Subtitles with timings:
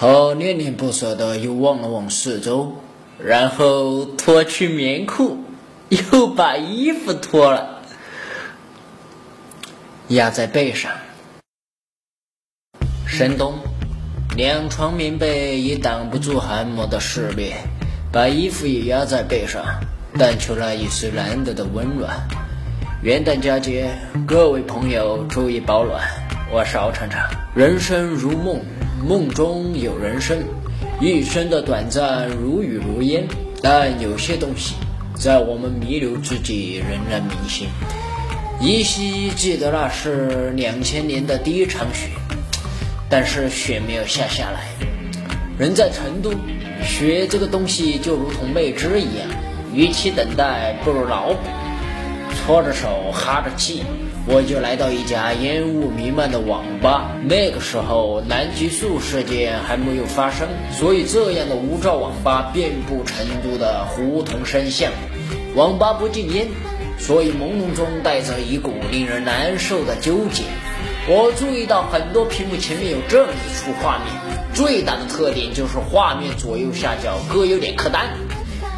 [0.00, 2.72] 他恋恋不舍的又望了望四周，
[3.22, 5.36] 然后脱去棉裤，
[5.90, 7.82] 又把衣服脱了，
[10.08, 10.90] 压在背上。
[13.04, 13.58] 深冬，
[14.34, 17.54] 两床棉被也挡不住寒魔的撕裂，
[18.10, 19.62] 把衣服也压在背上，
[20.18, 22.26] 但求那一丝难得的温暖。
[23.02, 23.94] 元旦佳节，
[24.26, 26.00] 各位朋友注意保暖。
[26.50, 28.58] 我是敖厂长，人生如梦。
[29.02, 30.44] 梦中有人生，
[31.00, 33.26] 一生的短暂如雨如烟，
[33.62, 34.74] 但有些东西
[35.14, 37.68] 在我们弥留之际仍然铭心。
[38.60, 42.10] 依稀记得那是两千年的第一场雪，
[43.08, 44.66] 但是雪没有下下来。
[45.58, 46.32] 人在成都，
[46.84, 49.26] 雪这个东西就如同未知一样，
[49.74, 51.38] 与其等待，不如脑补。
[52.36, 53.82] 搓着手，哈着气。
[54.26, 57.16] 我就来到一家烟雾弥漫的网吧。
[57.24, 64.92] 那个时候，南极速事件还没有发生，所以这样的无照网吧遍布成都的胡同深巷。
[65.56, 66.46] 网吧不禁烟，
[66.98, 70.44] 所以朦胧中带着一股令人难受的纠结。
[71.08, 74.14] 我注意到很多屏幕前面有这么一处画面，
[74.54, 78.10] 最大的特点就是画面左右下角各有两颗蛋，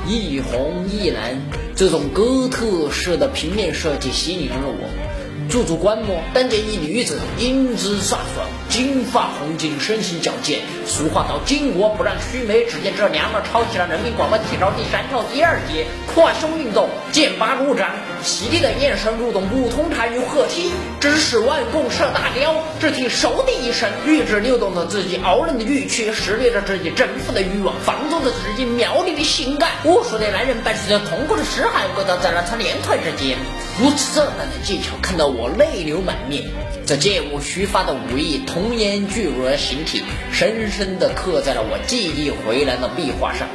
[0.06, 1.42] 一红一蓝，
[1.74, 5.11] 这种哥特式的平面设计吸引了我。
[5.52, 10.60] 驻足观摩，但见一女子英姿飒爽，金发红巾，身形矫健。
[10.86, 15.84] 俗话道：“巾帼不让须眉。”只见这娘们抄起了人民广播体操第三套第二节，
[16.14, 17.90] 跨胸运动，剑拔弩张，
[18.24, 22.64] 犀利的眼神如同普通弹与合体，只使万弓射大雕。
[22.80, 29.68] 只听嗖的一声，玉指扭动着自己傲人的玉躯，撕裂着自己征服的欲望，放纵着自己妙丽的性感。
[29.84, 33.36] 无数的男人伴随着痛苦的嘶喊，跪倒在了他两腿之间。
[33.78, 36.44] 如此这般的技巧，看到我泪流满面。
[36.84, 43.48] 这剑舞虚发的武艺同，童颜巨乳的形体，深深地刻在了我记忆回廊的壁画上。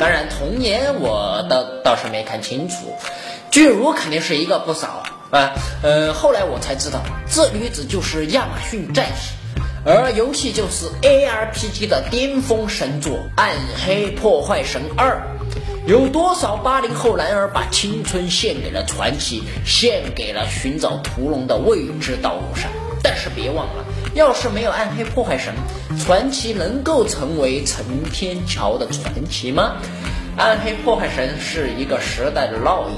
[0.00, 2.92] 当然，童颜我倒倒是没看清楚，
[3.52, 5.52] 巨乳肯定是一个不少啊。
[5.80, 9.32] 呃，后来我才知道，这女子就是亚马逊战士，
[9.86, 13.54] 而游戏就是 ARPG 的巅峰神作《暗
[13.86, 15.22] 黑破坏神二》。
[15.88, 22.68] 有多少八零后男儿把青春献给了传奇，献给了寻找屠龙的未知道路上？
[23.00, 25.54] 但是别忘了，要是没有暗黑破坏神，
[25.98, 29.76] 传奇能够成为陈天桥的传奇吗？
[30.36, 32.96] 暗黑破坏神是一个时代的烙印，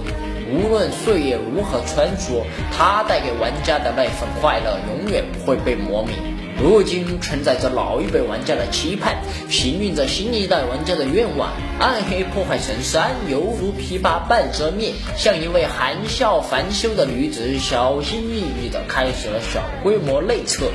[0.53, 2.45] 无论岁月如何穿梭，
[2.77, 6.15] 它带给玩家的那份快乐永远不会被磨灭。
[6.63, 9.17] 如今承载着老一辈玩家的期盼，
[9.49, 11.51] 幸运着新一代玩家的愿望。
[11.79, 20.67] 暗黑破坏神三犹如琵琶半遮面，像一位含笑繁休的女子，小心翼翼地开始了小规模内测。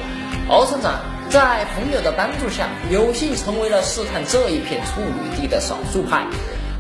[0.48, 6.24] 敖厂长在朋友的帮助下，有幸成为了试探这一片处女地的少数派。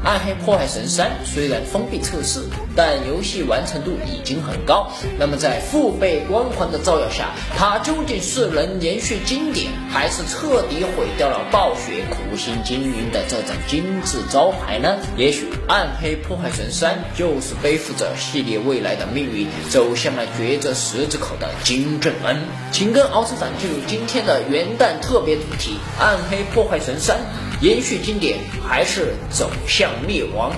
[0.05, 2.39] 暗黑破坏神三虽然封闭测试，
[2.75, 4.87] 但游戏完成度已经很高。
[5.17, 14.95] 那么在父辈光环的照耀下，它究竟是能延续经典，还是彻底毁掉了暴雪苦心经营的这张金字招牌呢？
[15.17, 22.37] 也许暗黑破坏神三就是背负着系列未来的命运，走向了抉择十字口的金正恩。
[22.71, 27.17] 请跟敖厂长进入今天的元旦特别主题：暗黑破坏神三。
[27.61, 28.37] 延续经典
[28.67, 30.51] 还是走向灭亡？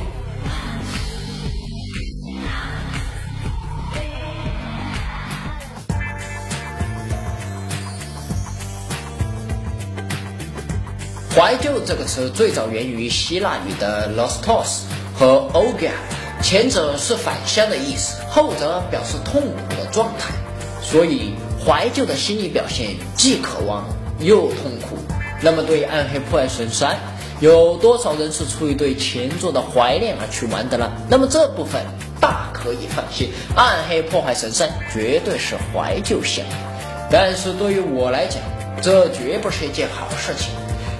[11.33, 14.81] 怀旧这个词最早源于希腊语的 nostos
[15.13, 15.91] 和 ogia，
[16.41, 20.33] 前者是返乡的意思，后者表示痛苦的状态。
[20.81, 23.85] 所以怀旧的心理表现既渴望
[24.19, 24.97] 又痛苦。
[25.41, 26.91] 那么，对于《暗黑破坏神三》，
[27.39, 30.91] 有多少人是出于对前作的怀念而去玩的呢？
[31.09, 31.81] 那么这部分
[32.19, 36.43] 大可以放心，《暗黑破坏神三》绝对是怀旧向。
[37.11, 38.41] 但是对于我来讲，
[38.81, 40.49] 这绝不是一件好事情。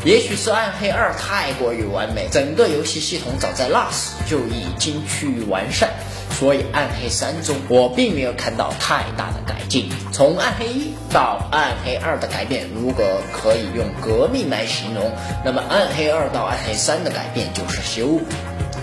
[0.06, 5.90] 也许是暗黑二太过于完美，整个游戏系统早在那时就已经趋于完善，
[6.38, 9.90] 所以暗黑三中我并没有看到太大的改进。
[10.12, 13.04] 从暗黑一到暗黑二的改变，如果
[13.34, 15.12] 可以用革命来形容，
[15.44, 18.26] 那么暗黑二到暗黑三的改变就是修补。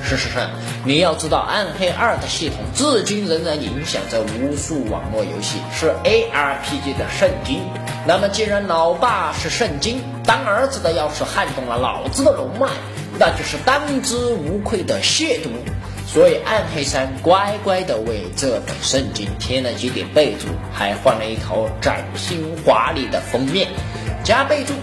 [0.03, 0.51] 事实上，
[0.85, 7.61] 你要知道，暗黑二的系统至今仍然影响着无数网络游戏，是 ARPG 的圣经。
[8.07, 12.69] 那么，既然老爸是圣经，当儿子的要是撼动了老子的龙脉，
[13.19, 15.49] 那就是当之无愧的亵渎。
[16.15, 23.67] 所以，暗黑三乖乖的为这本圣经添了几点备注，还换了一套崭新华丽的封面。
[24.23, 24.75] 加备注，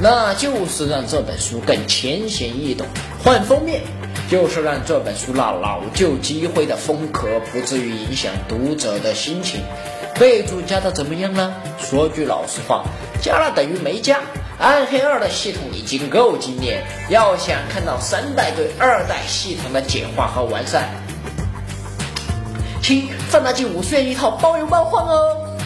[0.00, 2.84] 那就是让这本书更浅显易懂；
[3.22, 3.82] 换封面。
[4.28, 9.60] 就是让这本书那老旧积灰的风格不至于影响读者的心情。
[10.18, 11.54] 备注加的怎么样呢？
[11.78, 12.82] 说句老实话，
[13.22, 14.18] 加了等于没加。
[14.62, 20.88] 暗黑二的系统已经够经典，要想看到三代对二代系统的简化和完善，
[22.80, 25.58] 请放大镜五十元一套，包邮包换哦。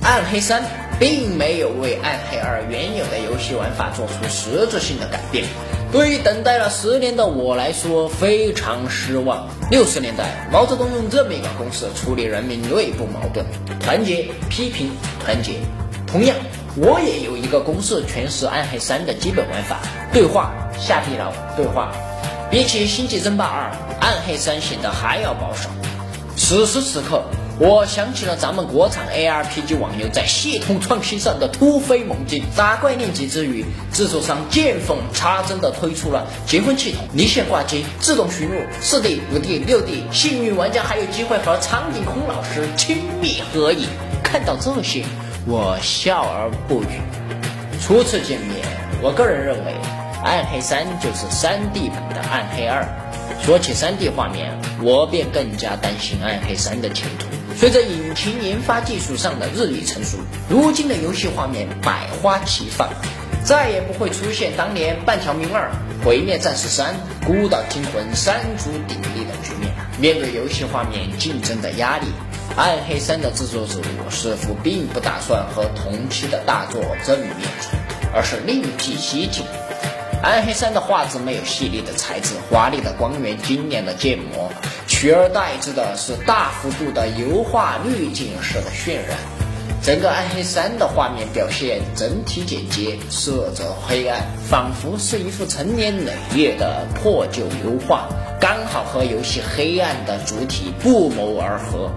[0.00, 0.62] 暗黑三
[1.00, 5.44] 并没有为暗黑二原有的游戏玩法做出实质性的改变。
[5.90, 9.48] 对于等待了十年的我来说，非常失望。
[9.72, 13.44] 六十年代，毛泽东用这么一个公式处理人民内部矛盾：
[13.80, 15.54] 团结、批评、团结。
[16.06, 16.36] 同样，
[16.78, 19.78] 我也有一个公式诠释《暗黑三》的基本玩法：
[20.12, 21.90] 对话、下地牢、对话。
[22.50, 25.70] 比起《星际争霸二》，《暗黑三》显得还要保守。
[26.36, 27.22] 此时此刻。
[27.58, 32.42] 我想起了咱们国产 ARPG 网游在系统创新上的突飞猛进。
[32.54, 33.64] 打怪练级之余，
[33.94, 43.88] 制作商见缝插针地推出了结婚系统、离线挂机、自动寻路、四 D、五 D、六 D，幸运玩家还有机会和苍井空老师亲密合影。
[44.22, 45.02] 看到这些，
[45.48, 47.00] 我笑而不语。
[47.80, 48.66] 初次见面，
[49.00, 49.72] 我个人认为，
[50.24, 52.82] 《暗黑三》就是 3D 版的《暗黑二》。
[53.46, 54.50] 说起 3D 画面，
[54.82, 57.26] 我便更加担心《暗黑三》的前途。
[57.56, 62.88] 随着引擎研发技术上的日益成熟，如今的游戏画面百花齐放，
[63.44, 65.70] 再也不会出现当年《半条命二》
[66.04, 66.92] 《毁灭战士三》
[67.24, 69.70] 《孤岛惊魂》三足鼎立的局面。
[70.00, 72.06] 面对游戏画面竞争的压力，
[72.54, 79.44] 《暗黑三》的制作组似乎并不打算和同期的大作正面冲突，而是另辟蹊径。
[80.22, 84.50] 暗黑三的画质没有细腻的材质、华丽的光源、精良的建模，
[84.86, 89.18] 取而代之的是大幅度的油画滤镜式的渲染。
[89.82, 98.08] 整个暗黑三的画面表现整体简洁，色泽黑暗，仿佛是一幅成年累月的破旧油画，
[98.40, 101.92] 刚好和游戏黑暗的主体不谋而合。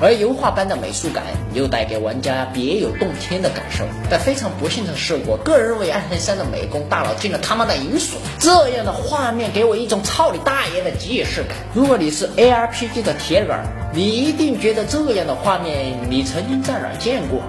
[0.00, 11.56] 而油画般的美术感又带给玩家别有洞天的感受，但非常不幸的是，我个人认为《暗黑三》的美工大佬进了他妈的银锁，这样的画面给我一种操你大爷的即视感。
[11.74, 17.40] 如果你是 ARPG 的铁杆，你一定觉得这样的画面你曾经在哪见过？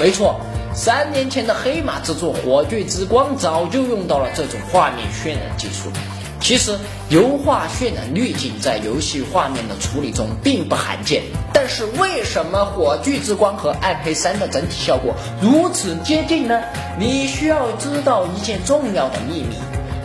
[0.00, 0.40] 没错，
[0.74, 5.90] 三年前的黑马之作《火炬之光》早就用到了这种画面渲染技术。
[6.40, 6.76] 其实，
[7.10, 11.22] 油画渲染滤镜在游戏画面的处理中并不罕见。
[11.52, 16.60] 但是，为什么《火炬之光》和《暗黑三》的整体效果如此接近呢？
[16.98, 19.56] 你需要知道一件重要的秘密：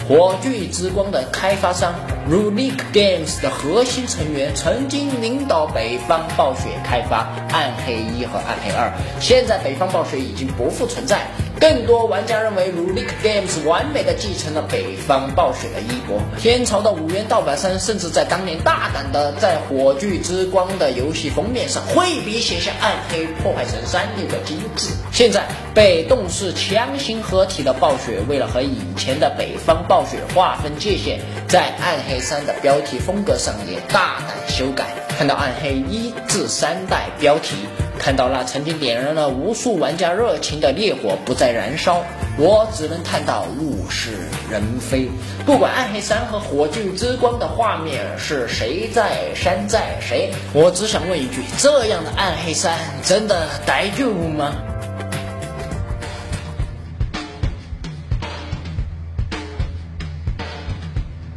[0.07, 1.95] 《火炬之光》的开发商
[2.29, 8.89] Runic Games 的核心成员曾经领导北方暴雪开发《暗黑一》和《暗黑二》，
[9.21, 11.21] 现在北方暴雪已经不复存在。
[11.59, 16.19] 更多玩家认为 r u l i c Games 完美的继承了北方暴雪的衣钵。
[16.37, 24.93] 天朝的五元盗版商甚至在当年大胆的在《火炬之光》的游戏封面上挥笔写下“暗黑破坏神三”六个金字。
[25.11, 34.87] 现在被动视强行合体的暴雪，为了和以前的北方暴雪划分界限，在《暗黑三》的标题风格上也大胆修改。
[35.17, 37.55] 看到“暗黑一至三代”标题。
[37.97, 42.03] 看到那曾经点燃了无数玩家热情的烈火不再燃烧，
[42.37, 44.11] 我只能叹到物是
[44.51, 45.09] 人非。
[45.45, 54.53] 不管暗黑三和火炬之光的画面是谁在山寨谁，我只想问一句：这样的暗黑三真的待救吗？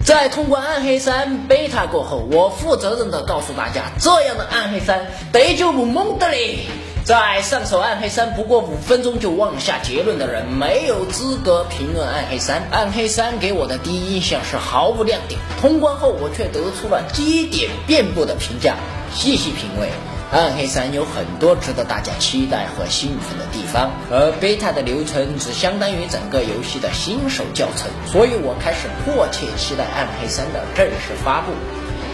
[0.08, 6.60] 在通关暗黑三 beta 过后，我负责任的告诉大家，这样的暗黑三得就不蒙的嘞。
[7.04, 12.62] 在上手暗黑三不过五分钟就妄下结论的人，没有资格评论暗黑三。
[12.70, 18.76] 暗黑三给我的第一印象是毫无亮点，通关后我却得出了基点遍布的评价。
[19.12, 19.90] 细细品味，
[20.30, 31.52] 暗黑三有很多值得大家期待和兴奋的地方，而 beta 的流程只相当于整个游戏的新手教程，所以我开始迫切期待暗黑三的正式发布。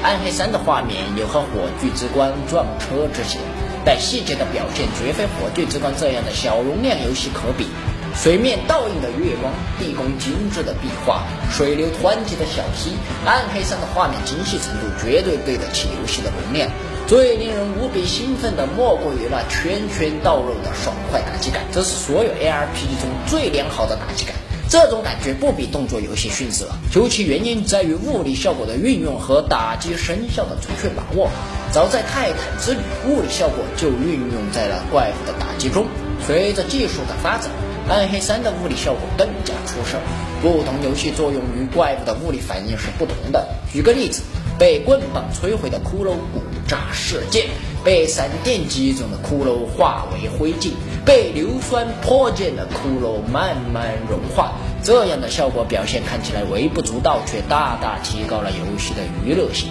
[0.04, 3.40] 暗黑三的画面有和火炬之光撞车之嫌，
[3.84, 7.66] 但细节的表现绝非火炬之光这样的小容量游戏可比。
[8.14, 12.94] 水面倒映的月光，地宫精致的壁画，水流湍急的小溪，
[13.26, 16.70] 暗黑三的画面精细程度绝对对得起游戏的容量。
[17.06, 24.34] 最令人无比兴奋的，莫过于那拳拳到肉的爽快打击感，这是所有 ARPG 中最良好的打击感。
[24.70, 31.28] 这种感觉不比动作游戏逊色，究其原因在于物理效果的运用和打击声效的准确把握。
[31.70, 35.84] 早在泰坦之旅，物理效果就运用在了怪物的打击中。
[36.26, 37.50] 随着技术的发展，
[37.86, 39.98] 暗黑三的物理效果更加出色。
[40.40, 43.46] 不同游戏作用于怪物的物理反应是不同的。
[43.70, 44.22] 举个例子。
[44.56, 46.40] 被棍棒摧毁的骷髅骨
[46.74, 47.46] 大世界，
[47.84, 50.72] 被闪电击中的骷髅化为灰烬，
[51.06, 54.54] 被硫酸泼溅的骷髅慢慢融化。
[54.82, 59.68] 这样的效果表现看起来微不足道，却大大提高了游戏的娱乐性。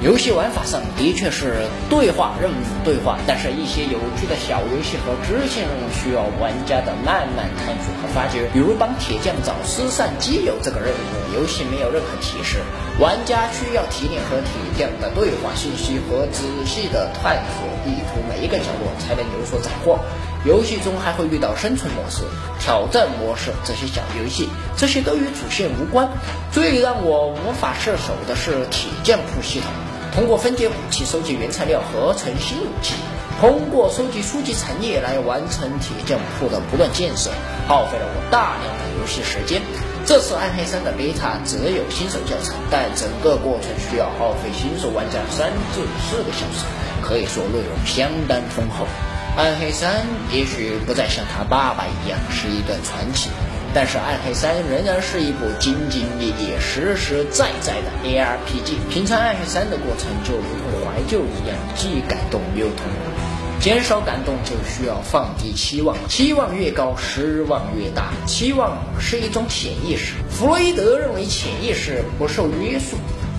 [0.00, 8.48] 游戏玩法上的确是对话任务对话，但是一些有趣的小游戏和支线任务需要玩家的慢慢探索和发掘。
[8.52, 12.58] 比如帮铁匠找失散基友这个任务，游戏没有任何提示，
[13.00, 19.98] 玩家需要提炼和铁匠的对话信息和仔细的探索地图每一个角落，才能有所斩获。
[20.44, 22.22] 游戏中还会遇到生存模式、
[22.60, 26.08] 挑战模式这些小游戏，这些都与主线无关。
[26.52, 29.68] 最让我无法射手的是铁匠铺系统。
[30.18, 32.94] 通过分解武器、收集原材料、合成新武器，
[33.40, 37.30] 通过收集书籍产业来完成铁匠铺的不断建设，
[37.68, 39.62] 耗费了我大量的游戏时间。
[40.04, 46.66] 这次暗黑三的 beta 只有新手教程，但整个过程需要耗费新手玩家三至四个小时，
[47.00, 48.88] 可以说内容相当丰厚。
[49.36, 53.30] 暗黑三也许不再像他爸爸一样是一段传奇。
[53.74, 58.76] 但是《暗黑三》仍然是一部兢兢业业、实实在在的 ARPG。
[58.90, 63.60] 平常《暗黑三》的过程就如同怀旧一样，既感动又痛苦。
[63.60, 68.12] 减少感动就需要放低期望，期望越高，失望越大。
[68.24, 72.96] 期望是一种潜意识，弗洛伊德认为潜意识不受约束。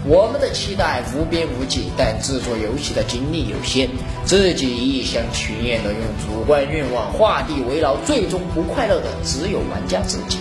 [0.09, 3.87] 我们的期待无边无际，但制作游戏的精力有限，
[4.25, 10.39] 自己一厢情愿的用主观愿望画地为牢，最终不快乐的只有玩家自己。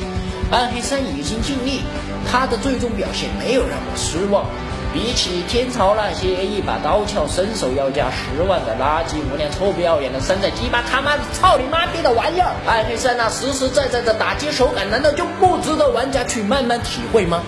[0.51, 1.83] 暗黑三已经尽力，
[2.27, 4.47] 他的最终表现没有让我失望。
[4.95, 17.43] 比起天朝那些一把刀鞘伸手要价十万的垃圾无良臭不要脸的山寨鸡巴他妈的操你妈逼的玩意儿，暗黑三那实实在在的打击手感，难道就不值得玩家去慢慢体会吗？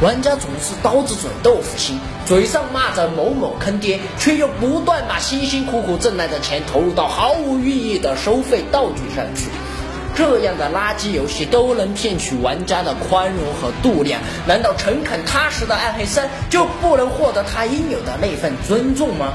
[0.00, 9.48] 玩家总是刀子嘴豆腐心，嘴上骂着某某坑爹，却又不断把辛辛苦苦挣来的钱投入到毫无意义的收费道具上去。
[10.16, 19.34] 这样的垃圾游戏都能骗取玩家的宽容和度量，难道诚恳踏实的暗黑三就不能获得他应有的那份尊重吗？